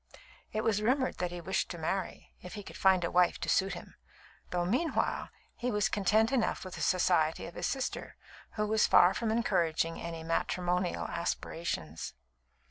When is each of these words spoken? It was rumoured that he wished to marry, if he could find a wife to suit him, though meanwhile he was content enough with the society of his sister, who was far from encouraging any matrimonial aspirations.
It 0.51 0.63
was 0.63 0.81
rumoured 0.81 1.19
that 1.19 1.29
he 1.29 1.41
wished 1.41 1.69
to 1.69 1.77
marry, 1.77 2.33
if 2.41 2.55
he 2.55 2.63
could 2.63 2.75
find 2.75 3.03
a 3.03 3.11
wife 3.11 3.39
to 3.41 3.47
suit 3.49 3.75
him, 3.75 3.93
though 4.49 4.65
meanwhile 4.65 5.29
he 5.55 5.69
was 5.69 5.89
content 5.89 6.31
enough 6.31 6.65
with 6.65 6.73
the 6.73 6.81
society 6.81 7.45
of 7.45 7.53
his 7.53 7.67
sister, 7.67 8.15
who 8.53 8.65
was 8.65 8.87
far 8.87 9.13
from 9.13 9.29
encouraging 9.29 10.01
any 10.01 10.23
matrimonial 10.23 11.05
aspirations. 11.07 12.15